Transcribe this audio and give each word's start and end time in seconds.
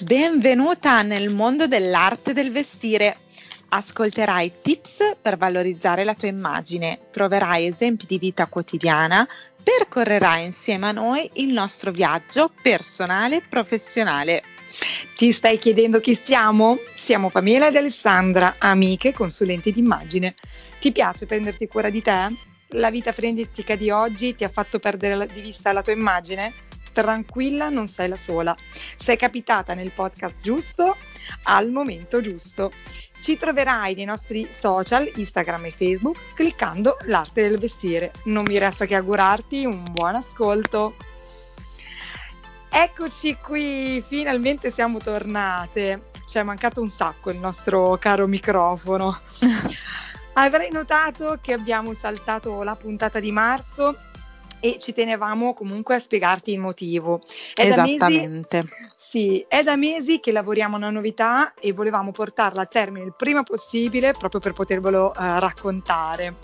Benvenuta 0.00 1.02
nel 1.02 1.30
mondo 1.30 1.68
dell'arte 1.68 2.32
del 2.32 2.50
vestire. 2.50 3.18
Ascolterai 3.68 4.54
tips 4.60 5.14
per 5.22 5.36
valorizzare 5.36 6.02
la 6.02 6.14
tua 6.14 6.26
immagine, 6.26 6.98
troverai 7.12 7.68
esempi 7.68 8.06
di 8.06 8.18
vita 8.18 8.46
quotidiana, 8.46 9.28
percorrerai 9.62 10.44
insieme 10.44 10.88
a 10.88 10.92
noi 10.92 11.30
il 11.34 11.52
nostro 11.52 11.92
viaggio 11.92 12.50
personale 12.60 13.36
e 13.36 13.42
professionale. 13.48 14.42
Ti 15.16 15.32
stai 15.32 15.58
chiedendo 15.58 16.00
chi 16.00 16.14
siamo? 16.14 16.78
Siamo 16.94 17.30
Pamela 17.30 17.68
ed 17.68 17.76
Alessandra, 17.76 18.56
amiche 18.58 19.12
consulenti 19.12 19.72
d'immagine. 19.72 20.34
Ti 20.78 20.92
piace 20.92 21.26
prenderti 21.26 21.66
cura 21.66 21.90
di 21.90 22.02
te? 22.02 22.34
La 22.74 22.90
vita 22.90 23.12
frenetica 23.12 23.76
di 23.76 23.90
oggi 23.90 24.34
ti 24.34 24.44
ha 24.44 24.48
fatto 24.48 24.78
perdere 24.78 25.26
di 25.26 25.40
vista 25.40 25.72
la 25.72 25.82
tua 25.82 25.92
immagine? 25.92 26.68
tranquilla, 26.92 27.68
non 27.68 27.88
sei 27.88 28.08
la 28.08 28.16
sola. 28.16 28.54
Sei 28.96 29.16
capitata 29.16 29.74
nel 29.74 29.92
podcast 29.92 30.36
giusto 30.40 30.96
al 31.44 31.70
momento 31.70 32.20
giusto. 32.20 32.72
Ci 33.20 33.36
troverai 33.36 33.94
nei 33.94 34.06
nostri 34.06 34.48
social, 34.50 35.10
Instagram 35.14 35.66
e 35.66 35.70
Facebook, 35.70 36.16
cliccando 36.34 36.96
l'arte 37.04 37.42
del 37.42 37.58
vestire. 37.58 38.12
Non 38.24 38.44
mi 38.46 38.58
resta 38.58 38.86
che 38.86 38.94
augurarti 38.94 39.66
un 39.66 39.84
buon 39.92 40.14
ascolto. 40.14 40.96
Eccoci 42.72 43.36
qui, 43.42 44.00
finalmente 44.00 44.70
siamo 44.70 44.98
tornate. 44.98 46.10
Ci 46.24 46.38
è 46.38 46.42
mancato 46.44 46.80
un 46.80 46.88
sacco 46.88 47.30
il 47.30 47.38
nostro 47.38 47.98
caro 47.98 48.26
microfono. 48.28 49.18
Avrei 50.34 50.70
notato 50.70 51.38
che 51.42 51.52
abbiamo 51.52 51.92
saltato 51.92 52.62
la 52.62 52.76
puntata 52.76 53.18
di 53.18 53.32
marzo 53.32 53.96
e 54.60 54.78
ci 54.78 54.92
tenevamo 54.92 55.54
comunque 55.54 55.96
a 55.96 55.98
spiegarti 55.98 56.52
il 56.52 56.60
motivo. 56.60 57.20
È 57.54 57.66
Esattamente. 57.66 58.58
Mesi, 58.58 58.74
sì, 58.96 59.44
è 59.48 59.62
da 59.62 59.74
mesi 59.74 60.20
che 60.20 60.30
lavoriamo 60.30 60.76
a 60.76 60.78
una 60.78 60.90
novità 60.90 61.54
e 61.54 61.72
volevamo 61.72 62.12
portarla 62.12 62.62
a 62.62 62.66
termine 62.66 63.06
il 63.06 63.14
prima 63.16 63.42
possibile 63.42 64.12
proprio 64.12 64.40
per 64.40 64.52
potervelo 64.52 65.12
eh, 65.12 65.40
raccontare. 65.40 66.36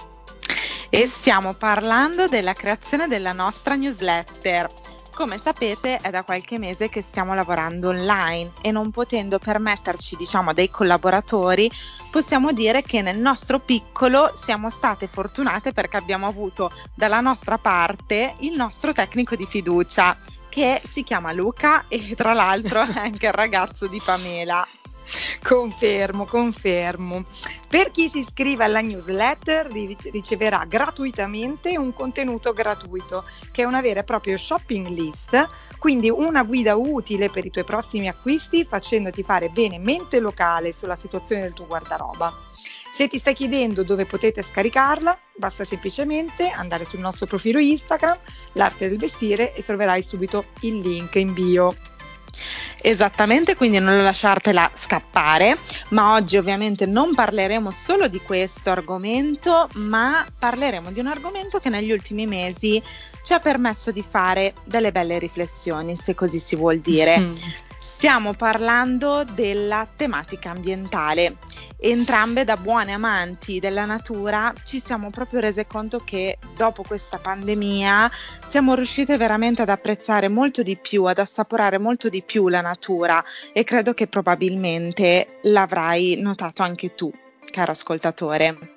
E 0.89 1.06
stiamo 1.06 1.53
parlando 1.53 2.27
della 2.27 2.55
creazione 2.55 3.06
della 3.06 3.33
nostra 3.33 3.75
newsletter 3.75 4.69
come 5.17 5.39
sapete 5.39 5.98
è 6.03 6.11
da 6.11 6.25
qualche 6.25 6.59
mese 6.59 6.91
che 6.91 7.00
stiamo 7.00 7.34
lavorando 7.34 7.89
online 7.89 8.53
e 8.61 8.70
non 8.70 8.91
potendo 8.91 9.39
permetterci 9.39 10.14
diciamo 10.14 10.53
dei 10.53 10.69
collaboratori 10.69 11.70
possiamo 12.11 12.53
dire 12.53 12.83
che 12.83 13.00
nel 13.00 13.17
nostro 13.17 13.58
piccolo 13.58 14.33
siamo 14.34 14.69
state 14.69 15.06
fortunate 15.06 15.73
perché 15.73 15.97
abbiamo 15.97 16.27
avuto 16.27 16.70
dalla 16.95 17.20
nostra 17.20 17.56
parte 17.56 18.34
il 18.41 18.56
nostro 18.56 18.92
tecnico 18.92 19.36
di 19.36 19.47
fiducia 19.47 20.14
che 20.50 20.83
si 20.84 21.03
chiama 21.03 21.33
Luca 21.33 21.86
e 21.89 22.14
tra 22.14 22.34
l'altro 22.34 22.83
è 22.83 22.98
anche 22.98 23.27
il 23.27 23.33
ragazzo 23.33 23.86
di 23.86 24.03
Pamela. 24.05 24.69
Confermo, 25.43 26.25
confermo. 26.25 27.25
Per 27.69 27.91
chi 27.91 28.09
si 28.09 28.19
iscrive 28.19 28.65
alla 28.65 28.81
newsletter 28.81 29.69
riceverà 30.11 30.65
gratuitamente 30.67 31.77
un 31.77 31.93
contenuto 31.93 32.53
gratuito, 32.53 33.25
che 33.53 33.63
è 33.63 33.65
una 33.65 33.81
vera 33.81 34.01
e 34.01 34.05
propria 34.05 34.37
shopping 34.37 34.89
list, 34.89 35.47
quindi 35.79 36.11
una 36.11 36.43
guida 36.43 36.77
utile 36.77 37.31
per 37.31 37.45
i 37.45 37.51
tuoi 37.51 37.65
prossimi 37.65 38.09
acquisti 38.09 38.65
facendoti 38.65 39.23
fare 39.23 39.48
bene 39.48 39.79
mente 39.79 40.21
locale 40.21 40.73
sulla 40.73 40.97
situazione 40.97 41.43
del 41.43 41.53
tuo 41.53 41.67
guardaroba. 41.67 42.33
Se 42.93 43.09
ti 43.09 43.19
stai 43.19 43.35
chiedendo 43.35 43.85
dove 43.85 44.07
potete 44.07 44.41
scaricarla, 44.41 45.19
basta 45.37 45.65
semplicemente 45.65 46.48
andare 46.48 46.86
sul 46.86 47.01
nostro 47.01 47.27
profilo 47.27 47.59
Instagram, 47.59 48.19
l'arte 48.53 48.89
del 48.89 48.98
vestire 48.98 49.55
e 49.55 49.63
troverai 49.63 50.03
subito 50.03 50.47
il 50.61 50.79
link 50.79 51.14
in 51.17 51.35
bio. 51.35 51.75
Esattamente, 52.81 53.57
quindi 53.57 53.79
non 53.79 54.03
lasciartela 54.03 54.70
scappare, 54.75 55.59
ma 55.91 56.14
oggi 56.14 56.37
ovviamente 56.37 56.87
non 56.87 57.14
parleremo 57.14 57.70
solo 57.70 58.07
di 58.07 58.20
questo 58.20 58.70
argomento, 58.70 59.69
ma 59.75 60.27
parleremo 60.39 60.92
di 60.92 61.01
un 61.01 61.07
argomento 61.07 61.59
che 61.59 61.69
negli 61.69 61.91
ultimi 61.91 62.27
mesi 62.27 62.81
ci 63.23 63.33
ha 63.33 63.39
permesso 63.41 63.91
di 63.91 64.05
fare 64.09 64.55
delle 64.65 64.92
belle 64.92 65.19
riflessioni, 65.19 65.97
se 65.97 66.15
così 66.15 66.39
si 66.39 66.55
vuol 66.55 66.79
dire. 66.79 67.19
Mm. 67.19 67.35
Stiamo 67.79 68.35
parlando 68.35 69.25
della 69.25 69.89
tematica 69.95 70.51
ambientale 70.51 71.37
entrambe 71.79 72.45
da 72.45 72.57
buone 72.57 72.92
amanti 72.92 73.59
della 73.59 73.85
natura 73.85 74.53
ci 74.64 74.81
siamo 74.81 75.11
proprio 75.11 75.41
rese 75.41 75.67
conto 75.67 76.01
che 76.01 76.39
dopo 76.57 76.83
questa 76.83 77.19
pandemia 77.19 78.11
siamo 78.45 78.75
riuscite 78.75 79.17
veramente 79.19 79.63
ad 79.63 79.69
apprezzare 79.69 80.29
molto 80.29 80.63
di 80.63 80.77
più, 80.77 81.05
ad 81.05 81.19
assaporare 81.19 81.79
molto 81.79 82.09
di 82.09 82.23
più 82.23 82.48
la 82.48 82.63
natura 82.63 83.23
e 83.53 83.63
credo 83.65 83.92
che 83.92 84.07
probabilmente 84.07 85.39
l'avrai 85.42 86.20
notato 86.20 86.63
anche 86.63 86.95
tu, 86.95 87.13
caro 87.51 87.73
ascoltatore. 87.73 88.75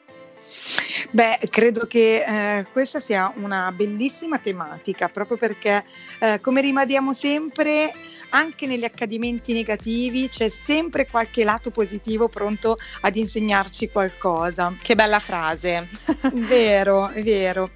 Beh, 1.11 1.39
credo 1.49 1.87
che 1.87 2.23
eh, 2.59 2.65
questa 2.71 2.99
sia 2.99 3.31
una 3.35 3.71
bellissima 3.71 4.39
tematica, 4.39 5.09
proprio 5.09 5.37
perché, 5.37 5.83
eh, 6.19 6.39
come 6.41 6.61
rimadiamo 6.61 7.13
sempre, 7.13 7.91
anche 8.29 8.67
negli 8.67 8.83
accadimenti 8.83 9.53
negativi 9.53 10.27
c'è 10.27 10.49
sempre 10.49 11.07
qualche 11.07 11.43
lato 11.43 11.71
positivo 11.71 12.29
pronto 12.29 12.77
ad 13.01 13.15
insegnarci 13.15 13.89
qualcosa. 13.89 14.73
Che 14.81 14.95
bella 14.95 15.19
frase. 15.19 15.87
vero, 16.33 17.09
è 17.09 17.23
vero. 17.23 17.71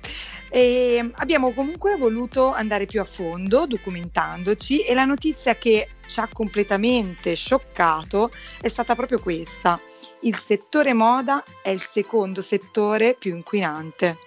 E 0.49 1.09
abbiamo 1.15 1.51
comunque 1.51 1.95
voluto 1.97 2.53
andare 2.53 2.85
più 2.85 3.01
a 3.01 3.05
fondo 3.05 3.65
documentandoci 3.65 4.83
e 4.83 4.93
la 4.93 5.03
notizia 5.05 5.55
che 5.55 5.87
ci 6.05 6.19
ha 6.19 6.29
completamente 6.31 7.33
scioccato 7.33 8.29
è 8.61 8.67
stata 8.67 8.93
proprio 8.93 9.19
questa. 9.19 9.79
Il 10.23 10.37
settore 10.37 10.93
moda 10.93 11.43
è 11.61 11.69
il 11.69 11.81
secondo 11.81 12.41
settore 12.41 13.13
più 13.13 13.35
inquinante. 13.35 14.17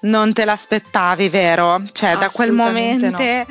Non 0.00 0.32
te 0.32 0.44
l'aspettavi, 0.44 1.28
vero? 1.28 1.82
Cioè, 1.92 2.16
da 2.16 2.28
quel 2.28 2.52
momento. 2.52 3.10
No. 3.10 3.16
cioè, 3.16 3.46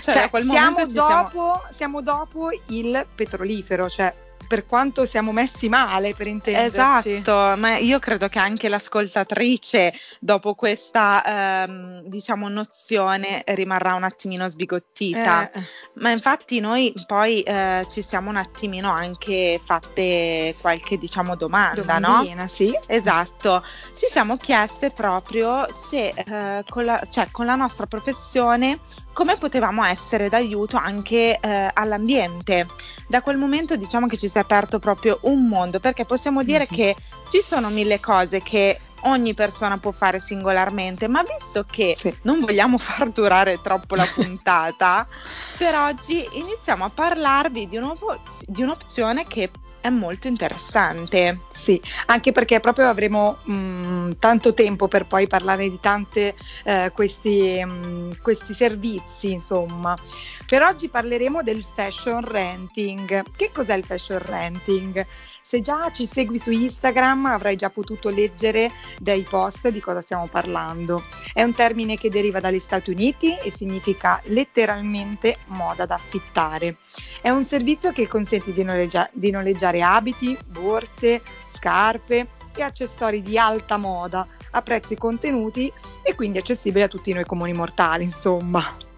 cioè, 0.00 0.14
da 0.14 0.30
quel 0.30 0.44
siamo, 0.44 0.70
momento 0.70 0.94
dopo, 0.94 1.30
siamo... 1.30 1.62
siamo 1.70 2.02
dopo 2.02 2.48
il 2.66 3.06
petrolifero, 3.14 3.88
cioè 3.88 4.14
per 4.46 4.66
quanto 4.66 5.04
siamo 5.04 5.32
messi 5.32 5.68
male 5.68 6.14
per 6.14 6.26
intenderci. 6.26 7.10
Esatto, 7.10 7.56
ma 7.56 7.76
io 7.76 7.98
credo 7.98 8.28
che 8.28 8.38
anche 8.38 8.68
l'ascoltatrice 8.68 9.92
dopo 10.18 10.54
questa 10.54 11.64
ehm, 11.64 12.02
diciamo 12.06 12.48
nozione 12.48 13.42
rimarrà 13.46 13.94
un 13.94 14.04
attimino 14.04 14.48
sbigottita. 14.48 15.50
Eh. 15.50 15.62
Ma 15.94 16.10
infatti 16.10 16.60
noi 16.60 16.92
poi 17.06 17.42
eh, 17.42 17.86
ci 17.88 18.02
siamo 18.02 18.30
un 18.30 18.36
attimino 18.36 18.90
anche 18.90 19.60
fatte 19.62 20.56
qualche 20.60 20.98
diciamo 20.98 21.36
domanda, 21.36 21.80
Domandina, 21.98 22.42
no? 22.42 22.48
sì. 22.48 22.76
Esatto. 22.86 23.64
Ci 23.96 24.06
siamo 24.08 24.36
chieste 24.36 24.90
proprio 24.90 25.66
se 25.70 26.12
eh, 26.16 26.64
con, 26.68 26.84
la, 26.84 27.00
cioè, 27.08 27.28
con 27.30 27.46
la 27.46 27.54
nostra 27.54 27.86
professione 27.86 28.80
come 29.12 29.36
potevamo 29.36 29.84
essere 29.84 30.28
d'aiuto 30.28 30.76
anche 30.76 31.38
eh, 31.40 31.70
all'ambiente. 31.72 32.66
Da 33.10 33.22
quel 33.22 33.38
momento 33.38 33.74
diciamo 33.74 34.06
che 34.06 34.16
ci 34.16 34.28
si 34.28 34.36
è 34.36 34.40
aperto 34.40 34.78
proprio 34.78 35.18
un 35.22 35.48
mondo, 35.48 35.80
perché 35.80 36.04
possiamo 36.04 36.44
dire 36.44 36.68
mm-hmm. 36.70 36.94
che 36.94 36.96
ci 37.28 37.42
sono 37.42 37.68
mille 37.68 37.98
cose 37.98 38.40
che 38.40 38.78
ogni 39.00 39.34
persona 39.34 39.78
può 39.78 39.90
fare 39.90 40.20
singolarmente, 40.20 41.08
ma 41.08 41.24
visto 41.24 41.64
che 41.68 41.96
sì. 41.98 42.16
non 42.22 42.38
vogliamo 42.38 42.78
far 42.78 43.10
durare 43.10 43.60
troppo 43.60 43.96
la 43.96 44.06
puntata, 44.14 45.08
per 45.58 45.74
oggi 45.74 46.24
iniziamo 46.34 46.84
a 46.84 46.90
parlarvi 46.90 47.66
di, 47.66 47.80
di 48.46 48.62
un'opzione 48.62 49.26
che 49.26 49.50
è 49.80 49.88
molto 49.88 50.28
interessante. 50.28 51.40
Sì, 51.50 51.80
anche 52.06 52.32
perché 52.32 52.60
proprio 52.60 52.88
avremo 52.88 53.38
mh, 53.44 53.52
mm, 53.52 54.10
tanto 54.18 54.54
tempo 54.54 54.88
per 54.88 55.06
poi 55.06 55.26
parlare 55.26 55.68
di 55.68 55.78
tanti 55.80 56.32
eh, 56.64 56.90
questi, 56.94 57.62
mm, 57.64 58.12
questi 58.22 58.54
servizi, 58.54 59.32
insomma. 59.32 59.96
Per 60.46 60.62
oggi 60.62 60.88
parleremo 60.88 61.42
del 61.42 61.64
fashion 61.64 62.24
renting. 62.24 63.22
Che 63.36 63.50
cos'è 63.52 63.74
il 63.74 63.84
fashion 63.84 64.18
renting? 64.18 65.06
Se 65.42 65.60
già 65.60 65.90
ci 65.92 66.06
segui 66.06 66.38
su 66.38 66.50
Instagram 66.50 67.26
avrai 67.26 67.56
già 67.56 67.70
potuto 67.70 68.08
leggere 68.08 68.72
dai 68.98 69.22
post 69.22 69.68
di 69.68 69.80
cosa 69.80 70.00
stiamo 70.00 70.26
parlando. 70.26 71.04
È 71.32 71.42
un 71.42 71.54
termine 71.54 71.96
che 71.96 72.10
deriva 72.10 72.40
dagli 72.40 72.58
Stati 72.58 72.90
Uniti 72.90 73.36
e 73.36 73.52
significa 73.52 74.20
letteralmente 74.24 75.38
moda 75.46 75.86
da 75.86 75.94
affittare. 75.94 76.76
È 77.22 77.28
un 77.28 77.44
servizio 77.44 77.92
che 77.92 78.08
consente 78.08 78.52
di, 78.52 78.62
noleggia- 78.62 79.10
di 79.12 79.30
noleggiare 79.30 79.82
abiti, 79.82 80.36
borse, 80.46 81.20
scarpe 81.50 82.26
e 82.54 82.62
accessori 82.62 83.22
di 83.22 83.38
alta 83.38 83.76
moda 83.76 84.26
a 84.52 84.62
prezzi 84.62 84.96
contenuti 84.96 85.72
e 86.02 86.14
quindi 86.14 86.38
accessibili 86.38 86.84
a 86.84 86.88
tutti 86.88 87.12
noi 87.12 87.24
comuni 87.24 87.52
mortali, 87.52 88.04
insomma. 88.04 88.88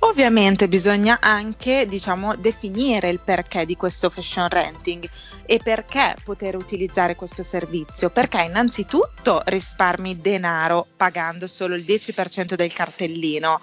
Ovviamente 0.00 0.68
bisogna 0.68 1.18
anche, 1.20 1.86
diciamo, 1.86 2.36
definire 2.36 3.08
il 3.08 3.20
perché 3.20 3.64
di 3.64 3.76
questo 3.76 4.10
fashion 4.10 4.48
renting 4.48 5.08
e 5.46 5.60
perché 5.62 6.14
poter 6.22 6.56
utilizzare 6.56 7.14
questo 7.16 7.42
servizio. 7.42 8.10
Perché 8.10 8.42
innanzitutto 8.42 9.42
risparmi 9.46 10.20
denaro 10.20 10.86
pagando 10.96 11.46
solo 11.46 11.74
il 11.74 11.84
10% 11.84 12.54
del 12.54 12.72
cartellino, 12.72 13.60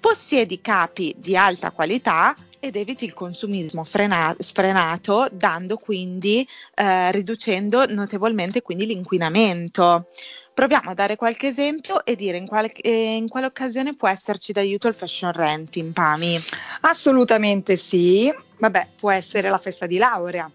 possiedi 0.00 0.60
capi 0.60 1.14
di 1.16 1.36
alta 1.36 1.70
qualità 1.70 2.34
ed 2.64 2.76
eviti 2.76 3.04
il 3.04 3.12
consumismo 3.12 3.84
frena- 3.84 4.34
sfrenato, 4.38 5.28
dando 5.30 5.76
quindi, 5.76 6.46
eh, 6.74 7.12
riducendo 7.12 7.84
notevolmente 7.86 8.62
quindi 8.62 8.86
l'inquinamento. 8.86 10.06
Proviamo 10.54 10.90
a 10.90 10.94
dare 10.94 11.16
qualche 11.16 11.48
esempio 11.48 12.04
e 12.04 12.16
dire 12.16 12.38
in 12.38 12.46
quale, 12.46 12.72
eh, 12.72 13.16
in 13.16 13.28
quale 13.28 13.46
occasione 13.46 13.96
può 13.96 14.08
esserci 14.08 14.52
d'aiuto 14.52 14.88
il 14.88 14.94
fashion 14.94 15.32
renting, 15.32 15.92
Pami. 15.92 16.40
Assolutamente 16.82 17.76
sì. 17.76 18.32
Vabbè, 18.58 18.88
può 18.96 19.10
essere 19.10 19.50
la 19.50 19.58
festa 19.58 19.84
di 19.84 19.98
laurea, 19.98 20.50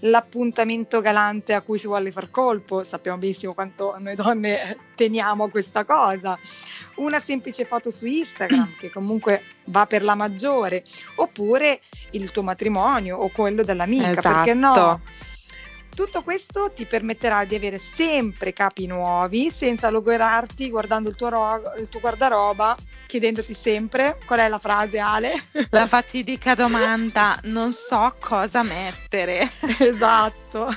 l'appuntamento 0.00 1.00
galante 1.00 1.54
a 1.54 1.62
cui 1.62 1.78
si 1.78 1.86
vuole 1.86 2.12
far 2.12 2.30
colpo, 2.30 2.84
sappiamo 2.84 3.18
benissimo 3.18 3.54
quanto 3.54 3.94
noi 3.98 4.14
donne 4.14 4.76
teniamo 4.94 5.48
questa 5.48 5.84
cosa, 5.84 6.38
una 6.98 7.18
semplice 7.20 7.64
foto 7.64 7.90
su 7.90 8.06
Instagram 8.06 8.76
che 8.78 8.90
comunque 8.90 9.42
va 9.64 9.86
per 9.86 10.02
la 10.02 10.14
maggiore, 10.14 10.84
oppure 11.16 11.80
il 12.10 12.30
tuo 12.30 12.42
matrimonio 12.42 13.16
o 13.16 13.28
quello 13.28 13.62
dell'amica, 13.62 14.10
esatto. 14.10 14.28
perché 14.28 14.54
no? 14.54 15.00
Tutto 15.94 16.22
questo 16.22 16.70
ti 16.72 16.84
permetterà 16.84 17.44
di 17.44 17.56
avere 17.56 17.78
sempre 17.78 18.52
capi 18.52 18.86
nuovi 18.86 19.50
senza 19.50 19.90
logorarti 19.90 20.70
guardando 20.70 21.08
il 21.08 21.16
tuo, 21.16 21.28
ro- 21.28 21.74
il 21.76 21.88
tuo 21.88 21.98
guardaroba, 21.98 22.76
chiedendoti 23.06 23.52
sempre 23.52 24.16
qual 24.24 24.38
è 24.38 24.48
la 24.48 24.58
frase 24.58 25.00
Ale. 25.00 25.48
La 25.70 25.88
fatidica 25.88 26.54
domanda, 26.54 27.36
non 27.44 27.72
so 27.72 28.14
cosa 28.20 28.62
mettere. 28.62 29.50
Esatto. 29.80 30.72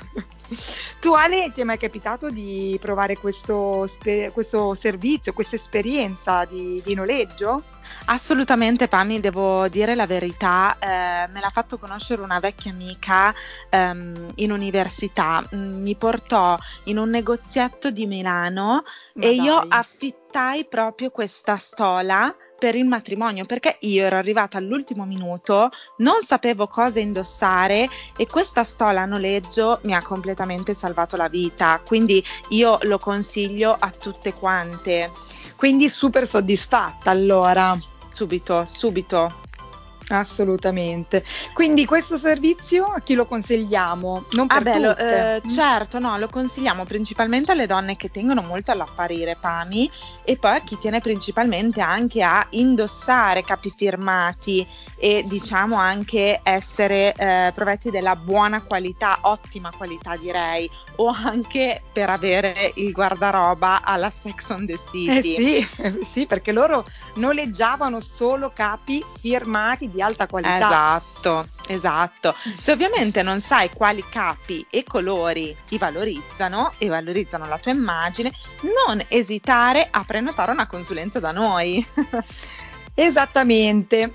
Tu 1.00 1.13
Ale 1.13 1.51
ti 1.53 1.62
è 1.62 1.63
mai 1.63 1.77
capitato 1.77 2.30
di 2.30 2.77
provare 2.80 3.18
questo, 3.18 3.88
spe- 3.88 4.31
questo 4.33 4.74
servizio, 4.74 5.33
questa 5.33 5.56
esperienza 5.56 6.45
di, 6.45 6.81
di 6.83 6.94
noleggio? 6.94 7.63
Assolutamente 8.06 8.88
Pami, 8.88 9.19
devo 9.19 9.68
dire 9.68 9.95
la 9.95 10.06
verità, 10.06 10.77
eh, 10.80 11.27
me 11.27 11.39
l'ha 11.39 11.50
fatto 11.50 11.77
conoscere 11.77 12.21
una 12.21 12.39
vecchia 12.39 12.71
amica 12.71 13.33
ehm, 13.69 14.31
in 14.36 14.51
università, 14.51 15.44
mm, 15.56 15.81
mi 15.81 15.95
portò 15.95 16.57
in 16.86 16.98
un 16.98 17.09
negozietto 17.09 17.89
di 17.89 18.06
Milano 18.06 18.83
Ma 19.13 19.24
e 19.24 19.36
dai. 19.36 19.42
io 19.42 19.65
affittai 19.68 20.65
proprio 20.65 21.09
questa 21.09 21.57
stola 21.57 22.33
per 22.62 22.75
il 22.75 22.86
matrimonio 22.86 23.46
perché 23.46 23.78
io 23.80 24.06
ero 24.06 24.18
arrivata 24.18 24.60
all'ultimo 24.60 25.04
minuto, 25.04 25.72
non 25.98 26.22
sapevo 26.22 26.68
cosa 26.68 27.00
indossare 27.00 27.90
e 28.16 28.28
questa 28.28 28.63
stola 28.63 29.02
a 29.02 29.06
noleggio 29.06 29.80
mi 29.86 29.96
ha 29.96 30.04
completamente 30.04 30.75
salvato 30.75 31.18
la 31.18 31.28
vita, 31.28 31.81
quindi 31.84 32.24
io 32.50 32.78
lo 32.84 33.00
consiglio 33.00 33.75
a 33.78 33.90
tutte 33.90 34.34
quante. 34.34 35.10
Quindi 35.56 35.90
super 35.90 36.28
soddisfatta 36.28 37.10
allora. 37.10 37.75
Subito, 38.12 38.66
subito. 38.68 39.50
Assolutamente. 40.12 41.24
Quindi 41.54 41.86
questo 41.86 42.18
servizio 42.18 42.84
a 42.86 43.00
chi 43.00 43.13
lo 43.13 43.25
consigliamo? 43.25 44.25
Non 44.31 44.48
per 44.48 44.58
ah 44.58 44.62
beh, 44.62 44.80
lo, 44.80 44.98
eh, 44.98 45.42
certo, 45.50 46.00
no, 46.00 46.18
lo 46.18 46.28
consigliamo 46.28 46.84
principalmente 46.84 47.52
alle 47.52 47.66
donne 47.66 47.96
che 47.96 48.12
tengono 48.12 48.42
molto 48.42 48.72
all'apparire 48.72 49.38
Pami 49.40 49.90
e 50.24 50.38
poi 50.38 50.56
a 50.56 50.62
chi 50.62 50.78
tiene 50.78 51.00
principalmente 51.00 51.81
anche 51.81 52.22
a 52.22 52.46
indossare 52.52 53.44
capi 53.44 53.74
firmati 53.75 54.68
e 54.98 55.24
diciamo 55.25 55.75
anche 55.75 56.42
essere 56.44 57.13
eh, 57.13 57.52
provetti 57.56 57.90
della 57.90 58.16
buona 58.16 58.62
qualità, 58.63 59.19
ottima 59.22 59.72
qualità 59.75 60.16
direi, 60.18 60.69
o 60.98 61.08
anche 61.08 61.81
per 61.92 62.10
avere 62.10 62.72
il 62.75 62.92
guardaroba 62.92 63.81
alla 63.84 64.10
Sex 64.10 64.50
on 64.50 64.66
the 64.66 64.78
City. 64.78 65.56
Eh 65.56 65.66
sì, 65.66 66.06
sì, 66.12 66.25
perché 66.25 66.52
loro 66.52 66.86
noleggiavano 67.16 68.00
solo 68.00 68.52
capi 68.54 69.04
firmati 69.19 69.90
di 69.90 70.00
alta 70.01 70.27
qualità. 70.27 70.56
Esatto, 70.56 71.48
esatto. 71.68 72.36
Se 72.59 72.71
ovviamente 72.71 73.21
non 73.24 73.42
sai 73.42 73.69
quali 73.71 74.03
capi 74.09 74.65
e 74.69 74.83
colori 74.83 75.56
ti 75.65 75.77
valorizzano 75.77 76.74
e 76.77 76.88
valorizzano 76.88 77.45
la 77.48 77.57
tua 77.57 77.71
immagine, 77.71 78.31
non 78.62 79.03
esitare 79.07 79.88
a 79.89 80.03
prenotare 80.03 80.51
una 80.51 80.68
consulenza 80.68 81.19
da 81.19 81.31
noi. 81.31 81.86
Esattamente. 82.94 84.13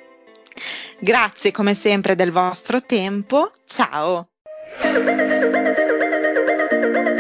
Grazie 1.00 1.52
come 1.52 1.76
sempre 1.76 2.16
del 2.16 2.32
vostro 2.32 2.82
tempo. 2.82 3.52
Ciao! 3.66 4.30